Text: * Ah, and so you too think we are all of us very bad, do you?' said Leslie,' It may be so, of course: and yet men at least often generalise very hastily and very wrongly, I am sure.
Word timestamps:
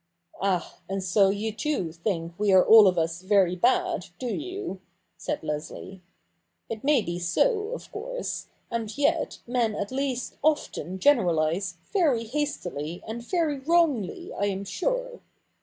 * 0.25 0.33
Ah, 0.41 0.79
and 0.89 1.03
so 1.03 1.29
you 1.29 1.51
too 1.51 1.91
think 1.93 2.33
we 2.39 2.51
are 2.51 2.65
all 2.65 2.87
of 2.87 2.97
us 2.97 3.21
very 3.21 3.55
bad, 3.55 4.07
do 4.17 4.29
you?' 4.33 4.81
said 5.19 5.43
Leslie,' 5.43 6.01
It 6.71 6.83
may 6.83 7.03
be 7.03 7.19
so, 7.19 7.67
of 7.75 7.91
course: 7.91 8.47
and 8.71 8.97
yet 8.97 9.41
men 9.45 9.75
at 9.75 9.91
least 9.91 10.37
often 10.41 10.97
generalise 10.97 11.77
very 11.93 12.23
hastily 12.23 13.03
and 13.07 13.21
very 13.21 13.59
wrongly, 13.59 14.33
I 14.33 14.47
am 14.47 14.65
sure. 14.65 15.19